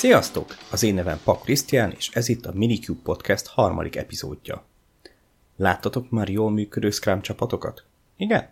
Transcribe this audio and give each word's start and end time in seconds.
Sziasztok! 0.00 0.56
Az 0.70 0.82
én 0.82 0.94
nevem 0.94 1.20
Pak 1.24 1.42
Krisztián, 1.42 1.90
és 1.90 2.08
ez 2.12 2.28
itt 2.28 2.46
a 2.46 2.52
Minicube 2.54 3.00
Podcast 3.02 3.46
harmadik 3.46 3.96
epizódja. 3.96 4.64
Láttatok 5.56 6.10
már 6.10 6.28
jól 6.28 6.50
működő 6.50 6.90
Scrum 6.90 7.22
csapatokat? 7.22 7.84
Igen? 8.16 8.50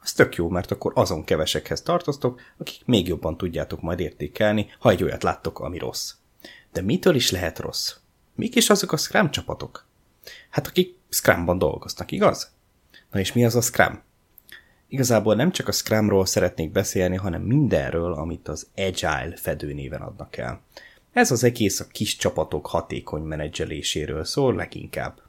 Az 0.00 0.12
tök 0.12 0.34
jó, 0.34 0.48
mert 0.48 0.70
akkor 0.70 0.92
azon 0.94 1.24
kevesekhez 1.24 1.82
tartoztok, 1.82 2.40
akik 2.56 2.82
még 2.84 3.08
jobban 3.08 3.36
tudjátok 3.36 3.80
majd 3.80 4.00
értékelni, 4.00 4.66
ha 4.78 4.90
egy 4.90 5.02
olyat 5.02 5.22
láttok, 5.22 5.60
ami 5.60 5.78
rossz. 5.78 6.14
De 6.72 6.80
mitől 6.80 7.14
is 7.14 7.30
lehet 7.30 7.58
rossz? 7.58 7.96
Mik 8.34 8.54
is 8.54 8.70
azok 8.70 8.92
a 8.92 8.96
Scrum 8.96 9.30
csapatok? 9.30 9.86
Hát 10.50 10.66
akik 10.66 10.98
Scrumban 11.08 11.58
dolgoznak, 11.58 12.10
igaz? 12.10 12.50
Na 13.10 13.18
és 13.18 13.32
mi 13.32 13.44
az 13.44 13.56
a 13.56 13.60
Scrum? 13.60 14.02
Igazából 14.88 15.34
nem 15.34 15.52
csak 15.52 15.68
a 15.68 15.72
Scrumról 15.72 16.26
szeretnék 16.26 16.72
beszélni, 16.72 17.16
hanem 17.16 17.42
mindenről, 17.42 18.12
amit 18.12 18.48
az 18.48 18.66
Agile 18.76 19.36
fedőnéven 19.36 20.00
adnak 20.00 20.36
el. 20.36 20.60
Ez 21.12 21.30
az 21.30 21.44
egész 21.44 21.80
a 21.80 21.86
kis 21.86 22.16
csapatok 22.16 22.66
hatékony 22.66 23.22
menedzseléséről 23.22 24.24
szól 24.24 24.54
leginkább. 24.54 25.20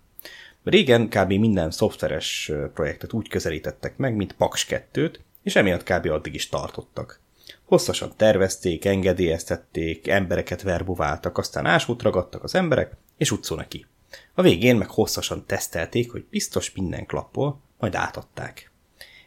Régen 0.63 1.09
kb. 1.09 1.27
minden 1.27 1.71
szoftveres 1.71 2.52
projektet 2.73 3.13
úgy 3.13 3.27
közelítettek 3.27 3.98
meg, 3.98 4.16
mint 4.16 4.34
Paks 4.34 4.66
2-t, 4.70 5.16
és 5.44 5.55
emiatt 5.55 5.84
kb. 5.84 6.05
addig 6.05 6.34
is 6.34 6.49
tartottak. 6.49 7.20
Hosszasan 7.66 8.13
tervezték, 8.17 8.85
engedélyeztették, 8.85 10.07
embereket 10.07 10.62
verbuváltak, 10.62 11.38
aztán 11.38 11.66
ásút 11.66 12.02
ragadtak 12.02 12.43
az 12.43 12.55
emberek, 12.55 12.93
és 13.18 13.32
utcó 13.32 13.55
neki. 13.55 13.85
A 14.34 14.41
végén 14.41 14.76
meg 14.76 14.90
hosszasan 14.90 15.45
tesztelték, 15.45 16.12
hogy 16.12 16.26
biztos 16.29 16.71
minden 16.73 17.05
klappol, 17.05 17.62
majd 17.79 17.95
átadták. 17.95 18.71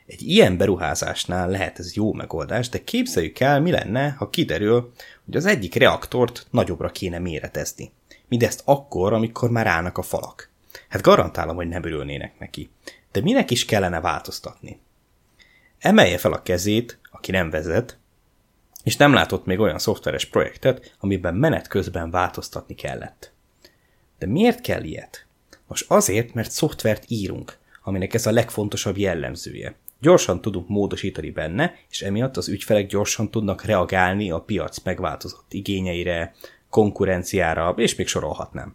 Egy 0.07 0.23
ilyen 0.23 0.57
beruházásnál 0.57 1.49
lehet 1.49 1.79
ez 1.79 1.95
jó 1.95 2.13
megoldás, 2.13 2.69
de 2.69 2.85
képzeljük 2.85 3.41
el, 3.41 3.61
mi 3.61 3.71
lenne, 3.71 4.11
ha 4.11 4.31
kiderül, 4.31 4.93
hogy 5.25 5.37
az 5.37 5.47
egyik 5.47 5.75
reaktort 5.75 6.47
nagyobbra 6.51 6.91
kéne 6.91 7.19
méretezni. 7.19 7.93
Mindezt 8.29 8.63
akkor, 8.65 9.13
amikor 9.13 9.51
már 9.51 9.67
állnak 9.67 9.99
a 9.99 10.03
falak. 10.03 10.51
Hát 10.89 11.03
garantálom, 11.03 11.57
hogy 11.57 11.69
nem 11.69 11.85
örülnének 11.85 12.39
neki. 12.39 12.71
De 13.13 13.21
minek 13.21 13.51
is 13.51 13.65
kellene 13.65 14.01
változtatni? 14.01 14.81
Emelje 15.79 16.19
fel 16.19 16.33
a 16.33 16.43
kezét, 16.43 16.99
aki 17.11 17.31
nem 17.31 17.51
vezet, 17.51 17.99
és 18.83 18.97
nem 18.97 19.13
látott 19.13 19.45
még 19.45 19.59
olyan 19.59 19.79
szoftveres 19.79 20.25
projektet, 20.25 20.97
amiben 21.01 21.35
menet 21.35 21.69
közben 21.69 22.11
változtatni 22.11 22.75
kellett. 22.75 23.33
De 24.19 24.27
miért 24.27 24.61
kell 24.61 24.83
ilyet? 24.83 25.27
Most 25.67 25.85
azért, 25.89 26.35
mert 26.35 26.51
szoftvert 26.51 27.05
írunk, 27.09 27.59
aminek 27.83 28.15
ez 28.15 28.27
a 28.27 28.31
legfontosabb 28.33 28.97
jellemzője. 28.97 29.75
Gyorsan 30.05 30.41
tudunk 30.41 30.69
módosítani 30.69 31.31
benne, 31.31 31.75
és 31.91 32.03
emiatt 32.03 32.37
az 32.37 32.49
ügyfelek 32.49 32.87
gyorsan 32.87 33.31
tudnak 33.31 33.65
reagálni 33.65 34.31
a 34.31 34.41
piac 34.41 34.83
megváltozott 34.83 35.53
igényeire, 35.53 36.35
konkurenciára, 36.71 37.75
és 37.77 37.95
még 37.95 38.07
sorolhatnám. 38.07 38.75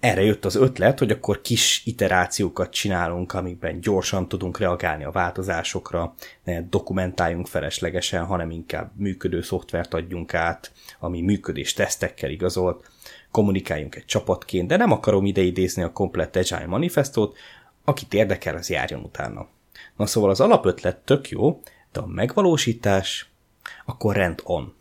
Erre 0.00 0.22
jött 0.22 0.44
az 0.44 0.54
ötlet, 0.54 0.98
hogy 0.98 1.10
akkor 1.10 1.40
kis 1.40 1.82
iterációkat 1.84 2.72
csinálunk, 2.72 3.32
amikben 3.32 3.80
gyorsan 3.80 4.28
tudunk 4.28 4.58
reagálni 4.58 5.04
a 5.04 5.10
változásokra, 5.10 6.14
ne 6.44 6.62
dokumentáljunk 6.62 7.46
feleslegesen, 7.46 8.24
hanem 8.24 8.50
inkább 8.50 8.90
működő 8.96 9.42
szoftvert 9.42 9.94
adjunk 9.94 10.34
át, 10.34 10.72
ami 10.98 11.20
működés 11.20 11.72
tesztekkel 11.72 12.30
igazolt, 12.30 12.90
kommunikáljunk 13.30 13.94
egy 13.94 14.04
csapatként, 14.04 14.68
de 14.68 14.76
nem 14.76 14.92
akarom 14.92 15.26
ide 15.26 15.40
idézni 15.40 15.82
a 15.82 15.92
komplett 15.92 16.36
Agile 16.36 16.66
manifestót, 16.66 17.36
akit 17.84 18.14
érdekel, 18.14 18.56
az 18.56 18.70
járjon 18.70 19.02
utána. 19.02 19.48
Na 19.96 20.06
szóval 20.06 20.30
az 20.30 20.40
alapötlet 20.40 20.96
tök 20.96 21.28
jó, 21.28 21.60
de 21.92 22.00
a 22.00 22.06
megvalósítás 22.06 23.30
akkor 23.84 24.16
rend 24.16 24.40
on. 24.44 24.74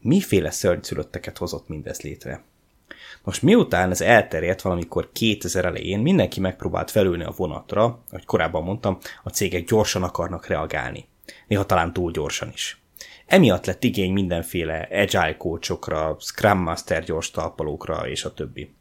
Miféle 0.00 0.50
szörnyszülötteket 0.50 1.38
hozott 1.38 1.68
mindez 1.68 2.00
létre? 2.00 2.44
Most 3.22 3.42
miután 3.42 3.90
ez 3.90 4.00
elterjedt 4.00 4.62
valamikor 4.62 5.12
2000 5.12 5.64
elején, 5.64 5.98
mindenki 5.98 6.40
megpróbált 6.40 6.90
felülni 6.90 7.24
a 7.24 7.34
vonatra, 7.36 8.02
ahogy 8.10 8.24
korábban 8.24 8.62
mondtam, 8.62 8.98
a 9.22 9.28
cégek 9.28 9.64
gyorsan 9.64 10.02
akarnak 10.02 10.46
reagálni. 10.46 11.08
Néha 11.46 11.66
talán 11.66 11.92
túl 11.92 12.10
gyorsan 12.10 12.50
is. 12.52 12.78
Emiatt 13.26 13.66
lett 13.66 13.84
igény 13.84 14.12
mindenféle 14.12 14.88
agile 14.90 15.36
coachokra, 15.36 16.16
Scrum 16.20 16.58
Master 16.58 17.04
gyors 17.04 17.30
talpalókra 17.30 18.08
és 18.08 18.24
a 18.24 18.34
többi. 18.34 18.74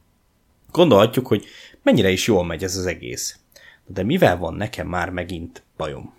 Gondolhatjuk, 0.71 1.27
hogy 1.27 1.45
mennyire 1.81 2.09
is 2.09 2.27
jól 2.27 2.45
megy 2.45 2.63
ez 2.63 2.75
az 2.75 2.85
egész. 2.85 3.39
De 3.85 4.03
mivel 4.03 4.37
van 4.37 4.53
nekem 4.53 4.87
már 4.87 5.09
megint 5.09 5.63
bajom? 5.77 6.13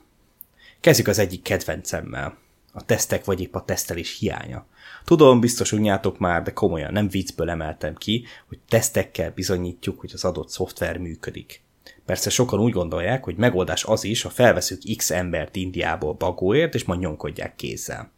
Kezdjük 0.80 1.08
az 1.08 1.18
egyik 1.18 1.42
kedvencemmel. 1.42 2.36
A 2.72 2.84
tesztek 2.84 3.24
vagy 3.24 3.40
épp 3.40 3.54
a 3.54 3.64
tesztelés 3.64 4.18
hiánya. 4.18 4.66
Tudom, 5.04 5.40
biztos 5.40 5.72
unjátok 5.72 6.18
már, 6.18 6.42
de 6.42 6.52
komolyan 6.52 6.92
nem 6.92 7.08
viccből 7.08 7.50
emeltem 7.50 7.94
ki, 7.94 8.24
hogy 8.48 8.58
tesztekkel 8.68 9.30
bizonyítjuk, 9.30 10.00
hogy 10.00 10.10
az 10.14 10.24
adott 10.24 10.48
szoftver 10.48 10.98
működik. 10.98 11.62
Persze 12.04 12.30
sokan 12.30 12.60
úgy 12.60 12.72
gondolják, 12.72 13.24
hogy 13.24 13.36
megoldás 13.36 13.84
az 13.84 14.04
is, 14.04 14.22
ha 14.22 14.30
felveszünk 14.30 14.82
X 14.96 15.10
embert 15.10 15.56
Indiából 15.56 16.12
bagóért, 16.12 16.74
és 16.74 16.84
majd 16.84 17.00
nyomkodják 17.00 17.56
kézzel. 17.56 18.12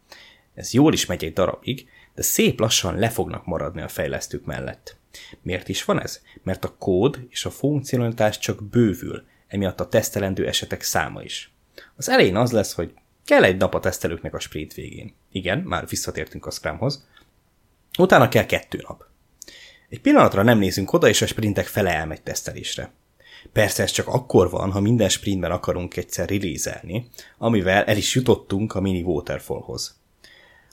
Ez 0.54 0.72
jól 0.72 0.92
is 0.92 1.06
megy 1.06 1.24
egy 1.24 1.32
darabig, 1.32 1.88
de 2.14 2.22
szép 2.22 2.60
lassan 2.60 2.98
le 2.98 3.08
fognak 3.08 3.46
maradni 3.46 3.82
a 3.82 3.88
fejlesztők 3.88 4.44
mellett. 4.44 4.96
Miért 5.42 5.68
is 5.68 5.84
van 5.84 6.02
ez? 6.02 6.20
Mert 6.42 6.64
a 6.64 6.74
kód 6.78 7.26
és 7.28 7.44
a 7.44 7.50
funkcionalitás 7.50 8.38
csak 8.38 8.62
bővül, 8.62 9.24
emiatt 9.48 9.80
a 9.80 9.88
tesztelendő 9.88 10.46
esetek 10.46 10.82
száma 10.82 11.22
is. 11.22 11.50
Az 11.96 12.08
elején 12.08 12.36
az 12.36 12.52
lesz, 12.52 12.72
hogy 12.72 12.94
kell 13.24 13.44
egy 13.44 13.56
nap 13.56 13.74
a 13.74 13.80
tesztelőknek 13.80 14.34
a 14.34 14.38
sprint 14.38 14.74
végén. 14.74 15.14
Igen, 15.30 15.58
már 15.58 15.88
visszatértünk 15.88 16.46
a 16.46 16.50
Scrumhoz. 16.50 17.06
Utána 17.98 18.28
kell 18.28 18.46
kettő 18.46 18.84
nap. 18.86 19.04
Egy 19.88 20.00
pillanatra 20.00 20.42
nem 20.42 20.58
nézünk 20.58 20.92
oda, 20.92 21.08
és 21.08 21.22
a 21.22 21.26
sprintek 21.26 21.66
fele 21.66 21.94
elmegy 21.94 22.22
tesztelésre. 22.22 22.92
Persze 23.52 23.82
ez 23.82 23.90
csak 23.90 24.08
akkor 24.08 24.50
van, 24.50 24.70
ha 24.70 24.80
minden 24.80 25.08
sprintben 25.08 25.50
akarunk 25.50 25.96
egyszer 25.96 26.28
release 26.28 26.82
amivel 27.38 27.84
el 27.84 27.96
is 27.96 28.14
jutottunk 28.14 28.74
a 28.74 28.80
mini 28.80 29.02
waterfallhoz. 29.02 30.00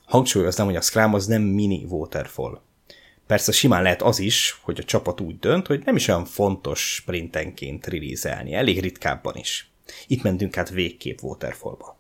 Hangsúlyoznám, 0.06 0.66
hogy 0.66 0.76
a 0.76 0.82
Scrum 0.82 1.14
az 1.14 1.26
nem 1.26 1.42
mini 1.42 1.86
waterfall. 1.90 2.62
Persze 3.28 3.52
simán 3.52 3.84
lehet 3.84 4.02
az 4.02 4.20
is, 4.20 4.60
hogy 4.62 4.80
a 4.80 4.84
csapat 4.84 5.22
úgy 5.22 5.40
dönt, 5.40 5.68
hogy 5.68 5.82
nem 5.86 5.96
is 5.96 6.08
olyan 6.08 6.26
fontos 6.26 6.94
sprintenként 6.94 7.88
release 7.88 8.44
elég 8.52 8.80
ritkábban 8.80 9.36
is. 9.36 9.72
Itt 10.08 10.24
mentünk 10.24 10.58
át 10.58 10.70
végképp 10.70 11.22
Waterfallba. 11.22 11.98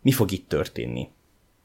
Mi 0.00 0.12
fog 0.12 0.32
itt 0.32 0.48
történni? 0.48 1.08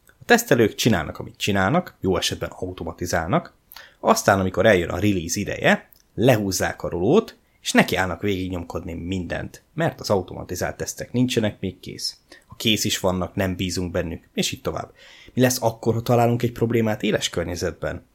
A 0.08 0.26
tesztelők 0.26 0.76
csinálnak, 0.76 1.20
amit 1.20 1.38
csinálnak, 1.38 1.98
jó 2.02 2.18
esetben 2.18 2.50
automatizálnak, 2.54 3.54
aztán, 4.00 4.40
amikor 4.40 4.66
eljön 4.66 4.90
a 4.90 5.00
release 5.00 5.40
ideje, 5.40 5.90
lehúzzák 6.16 6.84
a 6.84 6.90
rolót, 6.90 7.38
és 7.62 7.72
nekiállnak 7.72 8.22
végignyomkodni 8.22 8.94
mindent, 8.94 9.64
mert 9.74 10.00
az 10.00 10.10
automatizált 10.10 10.78
tesztek 10.78 11.12
nincsenek 11.12 11.60
még 11.60 11.80
kész. 11.80 12.18
A 12.48 12.56
kész 12.56 12.84
is 12.84 13.00
vannak, 13.00 13.36
nem 13.36 13.56
bízunk 13.56 13.92
bennük, 13.92 14.30
és 14.34 14.52
így 14.52 14.62
tovább. 14.62 14.94
Mi 15.34 15.42
lesz 15.42 15.62
akkor, 15.62 15.94
ha 15.94 16.02
találunk 16.02 16.44
egy 16.44 16.52
problémát 16.52 17.04
éles 17.04 17.30
környezetben? 17.30 18.06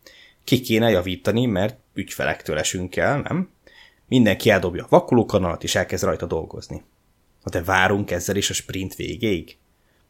Ki 0.44 0.60
kéne 0.60 0.90
javítani, 0.90 1.46
mert 1.46 1.76
ügyfelektől 1.94 2.58
esünk 2.58 2.96
el, 2.96 3.20
nem? 3.20 3.50
Mindenki 4.08 4.50
eldobja 4.50 4.84
a 4.84 4.88
vakulókanalat, 4.90 5.62
és 5.62 5.74
elkezd 5.74 6.04
rajta 6.04 6.26
dolgozni. 6.26 6.82
Na 7.42 7.50
de 7.50 7.62
várunk 7.62 8.10
ezzel 8.10 8.36
is 8.36 8.50
a 8.50 8.54
sprint 8.54 8.94
végéig? 8.94 9.56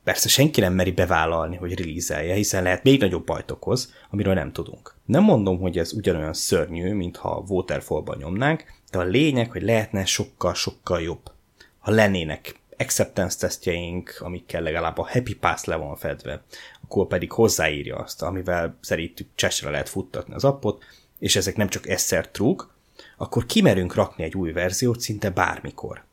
Persze 0.04 0.28
senki 0.28 0.60
nem 0.60 0.72
meri 0.72 0.92
bevállalni, 0.92 1.56
hogy 1.56 1.78
release 1.78 2.34
hiszen 2.34 2.62
lehet 2.62 2.82
még 2.82 3.00
nagyobb 3.00 3.24
bajt 3.24 3.50
okoz, 3.50 3.92
amiről 4.10 4.34
nem 4.34 4.52
tudunk. 4.52 4.94
Nem 5.04 5.22
mondom, 5.22 5.58
hogy 5.58 5.78
ez 5.78 5.92
ugyanolyan 5.92 6.32
szörnyű, 6.32 6.92
mint 6.92 7.16
ha 7.16 7.44
waterfallban 7.48 8.16
nyomnánk, 8.16 8.64
de 8.90 8.98
a 8.98 9.02
lényeg, 9.02 9.50
hogy 9.50 9.62
lehetne 9.62 10.04
sokkal-sokkal 10.04 11.00
jobb. 11.00 11.30
Ha 11.78 11.90
lennének 11.90 12.54
acceptance 12.78 13.38
tesztjeink, 13.38 14.16
amikkel 14.18 14.62
legalább 14.62 14.98
a 14.98 15.08
happy 15.08 15.34
pass 15.34 15.64
le 15.64 15.76
van 15.76 15.96
fedve, 15.96 16.42
akkor 16.82 17.06
pedig 17.06 17.32
hozzáírja 17.32 17.96
azt, 17.96 18.22
amivel 18.22 18.78
szerintük 18.80 19.28
csesre 19.34 19.70
lehet 19.70 19.88
futtatni 19.88 20.34
az 20.34 20.44
appot, 20.44 20.84
és 21.18 21.36
ezek 21.36 21.56
nem 21.56 21.68
csak 21.68 21.88
eszer 21.88 22.28
trúk, 22.28 22.74
akkor 23.16 23.46
kimerünk 23.46 23.94
rakni 23.94 24.24
egy 24.24 24.34
új 24.34 24.52
verziót 24.52 25.00
szinte 25.00 25.30
bármikor. 25.30 26.04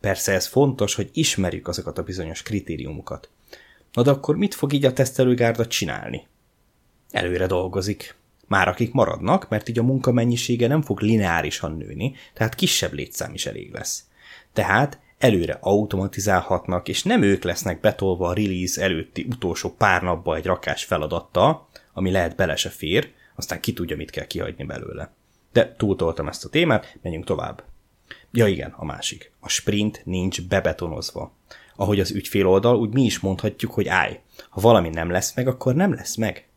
Persze 0.00 0.32
ez 0.32 0.46
fontos, 0.46 0.94
hogy 0.94 1.10
ismerjük 1.12 1.68
azokat 1.68 1.98
a 1.98 2.02
bizonyos 2.02 2.42
kritériumokat. 2.42 3.30
Na 3.92 4.02
de 4.02 4.10
akkor 4.10 4.36
mit 4.36 4.54
fog 4.54 4.72
így 4.72 4.84
a 4.84 4.92
tesztelőgárda 4.92 5.66
csinálni? 5.66 6.26
Előre 7.10 7.46
dolgozik. 7.46 8.16
Már 8.46 8.68
akik 8.68 8.92
maradnak, 8.92 9.48
mert 9.48 9.68
így 9.68 9.78
a 9.78 9.82
munkamennyisége 9.82 10.66
nem 10.66 10.82
fog 10.82 11.00
lineárisan 11.00 11.76
nőni, 11.76 12.14
tehát 12.34 12.54
kisebb 12.54 12.92
létszám 12.92 13.34
is 13.34 13.46
elég 13.46 13.72
lesz. 13.72 14.04
Tehát 14.52 15.00
előre 15.18 15.58
automatizálhatnak, 15.60 16.88
és 16.88 17.02
nem 17.02 17.22
ők 17.22 17.42
lesznek 17.42 17.80
betolva 17.80 18.28
a 18.28 18.34
release 18.34 18.82
előtti 18.82 19.26
utolsó 19.30 19.74
pár 19.78 20.02
napba 20.02 20.36
egy 20.36 20.46
rakás 20.46 20.84
feladattal, 20.84 21.68
ami 21.92 22.10
lehet 22.10 22.36
bele 22.36 22.56
se 22.56 22.68
fér, 22.68 23.10
aztán 23.34 23.60
ki 23.60 23.72
tudja, 23.72 23.96
mit 23.96 24.10
kell 24.10 24.26
kihagyni 24.26 24.64
belőle. 24.64 25.12
De 25.52 25.74
túltoltam 25.76 26.28
ezt 26.28 26.44
a 26.44 26.48
témát, 26.48 26.98
menjünk 27.02 27.24
tovább. 27.24 27.62
Ja 28.30 28.46
igen, 28.46 28.74
a 28.76 28.84
másik. 28.84 29.32
A 29.40 29.48
sprint 29.48 30.00
nincs 30.04 30.42
bebetonozva. 30.42 31.32
Ahogy 31.76 32.00
az 32.00 32.10
ügyfél 32.10 32.46
oldal, 32.46 32.76
úgy 32.76 32.92
mi 32.92 33.02
is 33.02 33.18
mondhatjuk, 33.18 33.72
hogy 33.72 33.88
állj, 33.88 34.20
ha 34.48 34.60
valami 34.60 34.88
nem 34.88 35.10
lesz 35.10 35.34
meg, 35.34 35.48
akkor 35.48 35.74
nem 35.74 35.94
lesz 35.94 36.14
meg. 36.14 36.48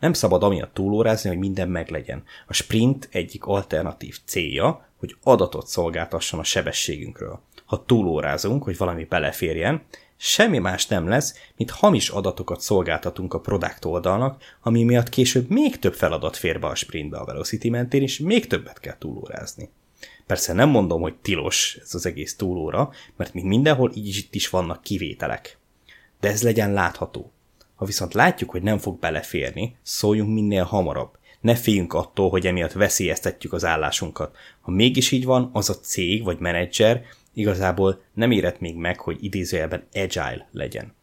Nem 0.00 0.12
szabad 0.12 0.42
amiatt 0.42 0.74
túlórázni, 0.74 1.28
hogy 1.28 1.38
minden 1.38 1.68
meglegyen. 1.68 2.22
A 2.46 2.52
sprint 2.52 3.08
egyik 3.10 3.44
alternatív 3.44 4.18
célja, 4.24 4.88
hogy 4.96 5.16
adatot 5.22 5.66
szolgáltasson 5.66 6.40
a 6.40 6.44
sebességünkről. 6.44 7.40
Ha 7.64 7.84
túlórázunk, 7.86 8.62
hogy 8.62 8.76
valami 8.76 9.04
beleférjen, 9.04 9.82
semmi 10.16 10.58
más 10.58 10.86
nem 10.86 11.08
lesz, 11.08 11.34
mint 11.56 11.70
hamis 11.70 12.08
adatokat 12.08 12.60
szolgáltatunk 12.60 13.34
a 13.34 13.40
product 13.40 13.84
oldalnak, 13.84 14.42
ami 14.62 14.82
miatt 14.82 15.08
később 15.08 15.50
még 15.50 15.78
több 15.78 15.94
feladat 15.94 16.36
fér 16.36 16.60
be 16.60 16.66
a 16.66 16.74
sprintbe 16.74 17.18
a 17.18 17.24
Velocity 17.24 17.68
mentén, 17.68 18.02
és 18.02 18.18
még 18.18 18.46
többet 18.46 18.80
kell 18.80 18.98
túlórázni. 18.98 19.70
Persze 20.26 20.52
nem 20.52 20.68
mondom, 20.68 21.00
hogy 21.00 21.14
tilos 21.14 21.78
ez 21.82 21.94
az 21.94 22.06
egész 22.06 22.36
túlóra, 22.36 22.90
mert 23.16 23.34
még 23.34 23.44
mindenhol 23.44 23.90
így 23.94 24.16
itt 24.16 24.34
is 24.34 24.50
vannak 24.50 24.82
kivételek. 24.82 25.58
De 26.20 26.28
ez 26.28 26.42
legyen 26.42 26.72
látható. 26.72 27.32
Ha 27.74 27.84
viszont 27.84 28.14
látjuk, 28.14 28.50
hogy 28.50 28.62
nem 28.62 28.78
fog 28.78 28.98
beleférni, 28.98 29.76
szóljunk 29.82 30.34
minél 30.34 30.64
hamarabb. 30.64 31.18
Ne 31.40 31.54
féljünk 31.54 31.92
attól, 31.92 32.30
hogy 32.30 32.46
emiatt 32.46 32.72
veszélyeztetjük 32.72 33.52
az 33.52 33.64
állásunkat. 33.64 34.36
Ha 34.60 34.70
mégis 34.70 35.10
így 35.10 35.24
van, 35.24 35.50
az 35.52 35.70
a 35.70 35.74
cég 35.74 36.24
vagy 36.24 36.38
menedzser 36.38 37.04
igazából 37.34 38.02
nem 38.12 38.30
érett 38.30 38.60
még 38.60 38.76
meg, 38.76 39.00
hogy 39.00 39.24
idézőjelben 39.24 39.86
agile 39.92 40.48
legyen. 40.52 40.94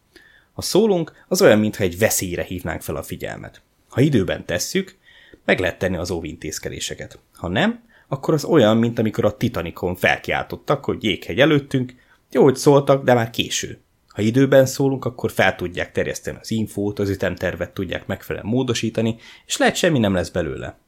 Ha 0.52 0.62
szólunk, 0.62 1.24
az 1.28 1.42
olyan, 1.42 1.58
mintha 1.58 1.82
egy 1.82 1.98
veszélyre 1.98 2.42
hívnánk 2.42 2.80
fel 2.80 2.96
a 2.96 3.02
figyelmet. 3.02 3.62
Ha 3.88 4.00
időben 4.00 4.44
tesszük, 4.44 4.96
meg 5.44 5.60
lehet 5.60 5.78
tenni 5.78 5.96
az 5.96 6.10
óvintézkedéseket. 6.10 7.18
Ha 7.34 7.48
nem, 7.48 7.82
akkor 8.08 8.34
az 8.34 8.44
olyan, 8.44 8.76
mint 8.76 8.98
amikor 8.98 9.24
a 9.24 9.36
Titanicon 9.36 9.96
felkiáltottak, 9.96 10.84
hogy 10.84 11.04
jéghegy 11.04 11.40
előttünk, 11.40 11.94
jó, 12.30 12.42
hogy 12.42 12.56
szóltak, 12.56 13.04
de 13.04 13.14
már 13.14 13.30
késő. 13.30 13.80
Ha 14.08 14.22
időben 14.22 14.66
szólunk, 14.66 15.04
akkor 15.04 15.30
fel 15.30 15.54
tudják 15.54 15.92
terjeszteni 15.92 16.38
az 16.40 16.50
infót, 16.50 16.98
az 16.98 17.08
ütemtervet 17.08 17.74
tudják 17.74 18.06
megfelelően 18.06 18.52
módosítani, 18.52 19.16
és 19.46 19.56
lehet 19.56 19.76
semmi 19.76 19.98
nem 19.98 20.14
lesz 20.14 20.30
belőle. 20.30 20.78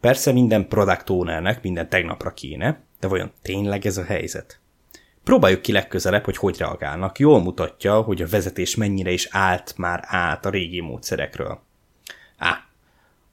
Persze 0.00 0.32
minden 0.32 0.68
product 0.68 1.10
ownernek 1.10 1.62
minden 1.62 1.88
tegnapra 1.88 2.34
kéne, 2.34 2.80
de 3.00 3.06
vajon 3.06 3.32
tényleg 3.42 3.86
ez 3.86 3.96
a 3.96 4.04
helyzet? 4.04 4.60
Próbáljuk 5.24 5.62
ki 5.62 5.72
legközelebb, 5.72 6.24
hogy 6.24 6.36
hogy 6.36 6.58
reagálnak. 6.58 7.18
Jól 7.18 7.42
mutatja, 7.42 8.00
hogy 8.00 8.22
a 8.22 8.28
vezetés 8.28 8.74
mennyire 8.74 9.10
is 9.10 9.28
állt 9.30 9.74
már 9.76 10.04
át 10.06 10.46
a 10.46 10.50
régi 10.50 10.80
módszerekről. 10.80 11.60
Á, 12.36 12.64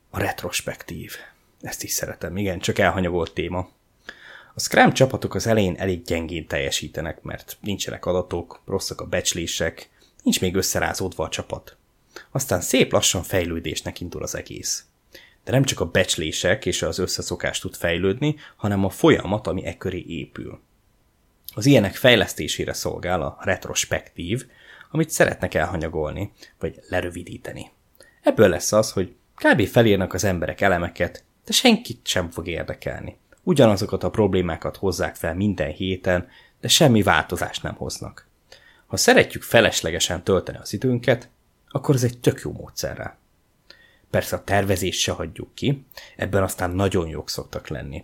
a 0.09 0.19
retrospektív. 0.19 1.15
Ezt 1.62 1.83
is 1.83 1.91
szeretem, 1.91 2.38
igen, 2.38 2.59
csak 2.59 2.80
elhanyagolt 2.80 3.33
téma. 3.33 3.69
A 4.53 4.59
Scrum 4.59 4.94
csapatok 4.94 5.36
az 5.36 5.47
elején 5.47 5.75
elég 5.77 6.01
gyengén 6.03 6.47
teljesítenek, 6.47 7.21
mert 7.21 7.57
nincsenek 7.62 8.06
adatok, 8.06 8.62
rosszak 8.65 9.01
a 9.01 9.06
becslések, 9.06 9.89
nincs 10.24 10.41
még 10.41 10.56
összerázódva 10.56 11.24
a 11.24 11.30
csapat. 11.30 11.77
Aztán 12.31 12.62
szép 12.62 12.91
lassan 12.91 13.24
fejlődésnek 13.24 14.00
indul 14.00 14.24
az 14.24 14.36
egész. 14.36 14.83
De 15.44 15.51
nem 15.51 15.63
csak 15.63 15.80
a 15.80 15.86
becslések 15.86 16.65
és 16.65 16.81
az 16.81 17.00
összeszokás 17.00 17.59
tud 17.59 17.75
fejlődni, 17.75 18.36
hanem 18.56 18.86
a 18.86 18.89
folyamat, 18.89 19.47
ami 19.47 19.65
e 19.65 19.77
köré 19.77 20.03
épül. 20.07 20.59
Az 21.56 21.66
ilyenek 21.66 21.96
fejlesztésére 21.96 22.74
szolgál 22.74 23.22
a 23.22 23.38
retrospektív, 23.42 24.46
amit 24.92 25.10
szeretnek 25.10 25.54
elhanyagolni, 25.54 26.31
vagy 26.60 26.80
lerövidíteni. 26.90 27.72
Ebből 28.22 28.50
lesz 28.50 28.72
az, 28.72 28.92
hogy 28.92 29.16
kb. 29.36 29.68
felírnak 29.68 30.13
az 30.13 30.24
emberek 30.24 30.62
elemeket, 30.62 31.24
de 31.46 31.51
senkit 31.51 32.07
sem 32.07 32.30
fog 32.30 32.48
érdekelni. 32.48 33.18
Ugyanazokat 33.44 34.04
a 34.04 34.10
problémákat 34.10 34.78
hozzák 34.78 35.16
fel 35.16 35.36
minden 35.36 35.72
héten, 35.72 36.28
de 36.62 36.68
semmi 36.68 37.01
változást 37.01 37.63
nem 37.63 37.75
hoznak. 37.75 38.28
Ha 38.88 38.98
szeretjük 38.98 39.44
feleslegesen 39.44 40.24
tölteni 40.24 40.57
az 40.57 40.74
időnket, 40.74 41.30
akkor 41.69 41.96
ez 41.96 42.04
egy 42.04 42.19
tök 42.19 42.42
jó 42.44 42.51
módszer. 42.51 43.18
Persze 44.09 44.35
a 44.35 44.44
tervezést 44.44 45.00
se 45.00 45.11
hagyjuk 45.11 45.56
ki, 45.56 45.85
ebben 46.15 46.44
aztán 46.44 46.71
nagyon 46.71 47.07
jók 47.07 47.29
szoktak 47.29 47.67
lenni. 47.67 48.03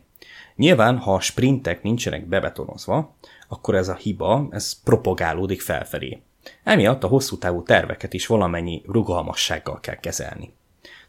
Nyilván, 0.55 0.97
ha 0.97 1.13
a 1.13 1.19
sprintek 1.19 1.83
nincsenek 1.83 2.25
bebetonozva, 2.25 3.15
akkor 3.47 3.75
ez 3.75 3.87
a 3.87 3.95
hiba, 3.95 4.47
ez 4.51 4.83
propagálódik 4.83 5.61
felfelé. 5.61 6.21
Emiatt 6.63 7.03
a 7.03 7.07
hosszú 7.07 7.37
távú 7.37 7.63
terveket 7.63 8.13
is 8.13 8.27
valamennyi 8.27 8.81
rugalmassággal 8.85 9.79
kell 9.79 9.95
kezelni. 9.95 10.53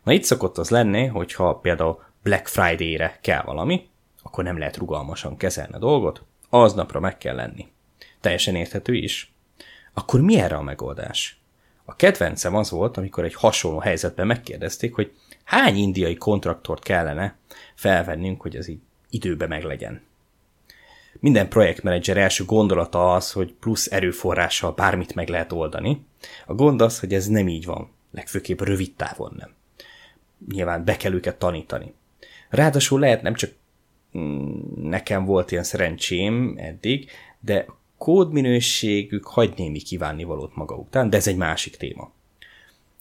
Na 0.02 0.12
itt 0.12 0.24
szokott 0.24 0.58
az 0.58 0.70
lenni, 0.70 1.06
hogyha 1.06 1.54
például 1.54 2.02
Black 2.22 2.46
Friday-re 2.46 3.18
kell 3.20 3.42
valami, 3.42 3.88
akkor 4.22 4.44
nem 4.44 4.58
lehet 4.58 4.76
rugalmasan 4.76 5.36
kezelni 5.36 5.74
a 5.74 5.78
dolgot, 5.78 6.22
aznapra 6.48 7.00
meg 7.00 7.18
kell 7.18 7.34
lenni. 7.34 7.68
Teljesen 8.20 8.54
érthető 8.54 8.94
is. 8.94 9.34
Akkor 9.94 10.20
mi 10.20 10.38
erre 10.38 10.56
a 10.56 10.62
megoldás? 10.62 11.40
A 11.88 11.96
kedvencem 11.96 12.54
az 12.54 12.70
volt, 12.70 12.96
amikor 12.96 13.24
egy 13.24 13.34
hasonló 13.34 13.78
helyzetben 13.78 14.26
megkérdezték, 14.26 14.94
hogy 14.94 15.12
hány 15.44 15.76
indiai 15.76 16.16
kontraktort 16.16 16.82
kellene 16.82 17.36
felvennünk, 17.74 18.40
hogy 18.40 18.56
ez 18.56 18.68
így 18.68 18.80
időbe 19.10 19.46
meglegyen. 19.46 20.02
Minden 21.20 21.48
projektmenedzser 21.48 22.16
első 22.16 22.44
gondolata 22.44 23.14
az, 23.14 23.32
hogy 23.32 23.52
plusz 23.52 23.92
erőforrással 23.92 24.72
bármit 24.72 25.14
meg 25.14 25.28
lehet 25.28 25.52
oldani. 25.52 26.06
A 26.46 26.54
gond 26.54 26.80
az, 26.80 27.00
hogy 27.00 27.14
ez 27.14 27.26
nem 27.26 27.48
így 27.48 27.64
van, 27.64 27.90
legfőképp 28.10 28.60
rövid 28.60 28.94
távon 28.94 29.34
nem. 29.38 29.54
Nyilván 30.48 30.84
be 30.84 30.96
kell 30.96 31.12
őket 31.12 31.38
tanítani. 31.38 31.94
Ráadásul 32.48 33.00
lehet 33.00 33.22
nem 33.22 33.34
csak 33.34 33.50
mm, 34.18 34.60
nekem 34.88 35.24
volt 35.24 35.50
ilyen 35.50 35.64
szerencsém 35.64 36.54
eddig, 36.58 37.10
de 37.40 37.66
kódminőségük 37.98 39.26
hagy 39.26 39.52
némi 39.56 39.78
kívánnivalót 39.78 40.56
maga 40.56 40.74
után, 40.74 41.10
de 41.10 41.16
ez 41.16 41.26
egy 41.26 41.36
másik 41.36 41.76
téma. 41.76 42.12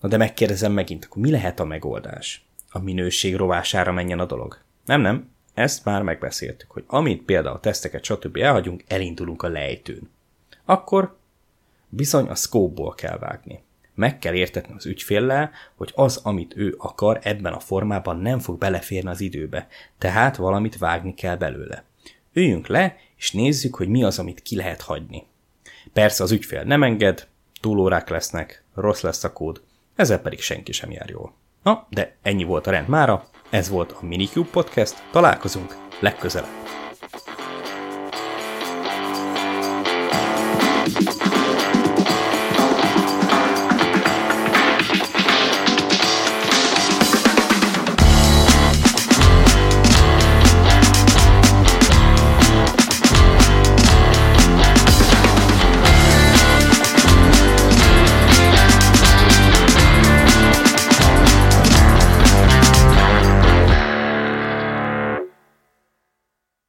Na 0.01 0.07
de 0.07 0.17
megkérdezem 0.17 0.71
megint, 0.71 1.05
akkor 1.05 1.21
mi 1.21 1.31
lehet 1.31 1.59
a 1.59 1.65
megoldás? 1.65 2.45
A 2.69 2.79
minőség 2.79 3.35
rovására 3.35 3.91
menjen 3.91 4.19
a 4.19 4.25
dolog? 4.25 4.61
Nem, 4.85 5.01
nem, 5.01 5.29
ezt 5.53 5.85
már 5.85 6.01
megbeszéltük, 6.01 6.71
hogy 6.71 6.83
amit 6.87 7.23
például 7.23 7.55
a 7.55 7.59
teszteket 7.59 8.03
stb. 8.03 8.37
elhagyunk, 8.37 8.83
elindulunk 8.87 9.43
a 9.43 9.47
lejtőn. 9.47 10.09
Akkor 10.65 11.17
bizony 11.89 12.27
a 12.27 12.35
scope 12.35 12.93
kell 12.95 13.17
vágni. 13.17 13.63
Meg 13.93 14.19
kell 14.19 14.33
értetni 14.33 14.73
az 14.77 14.85
ügyféllel, 14.85 15.51
hogy 15.75 15.91
az, 15.95 16.19
amit 16.23 16.53
ő 16.55 16.75
akar, 16.77 17.19
ebben 17.23 17.53
a 17.53 17.59
formában 17.59 18.19
nem 18.19 18.39
fog 18.39 18.57
beleférni 18.57 19.09
az 19.09 19.21
időbe, 19.21 19.67
tehát 19.97 20.35
valamit 20.35 20.77
vágni 20.77 21.13
kell 21.13 21.35
belőle. 21.35 21.83
Üljünk 22.33 22.67
le, 22.67 22.97
és 23.17 23.31
nézzük, 23.31 23.75
hogy 23.75 23.87
mi 23.87 24.03
az, 24.03 24.19
amit 24.19 24.41
ki 24.41 24.55
lehet 24.55 24.81
hagyni. 24.81 25.25
Persze 25.93 26.23
az 26.23 26.31
ügyfél 26.31 26.63
nem 26.63 26.83
enged, 26.83 27.27
túlórák 27.61 28.09
lesznek, 28.09 28.63
rossz 28.73 29.01
lesz 29.01 29.23
a 29.23 29.33
kód, 29.33 29.61
ezzel 29.95 30.19
pedig 30.19 30.41
senki 30.41 30.71
sem 30.71 30.91
jár 30.91 31.09
jól. 31.09 31.33
Na, 31.63 31.87
de 31.89 32.15
ennyi 32.21 32.43
volt 32.43 32.67
a 32.67 32.71
rend 32.71 32.87
mára, 32.87 33.29
ez 33.49 33.69
volt 33.69 33.91
a 33.91 34.05
Minicube 34.05 34.49
Podcast, 34.49 35.03
találkozunk 35.11 35.77
legközelebb. 35.99 36.84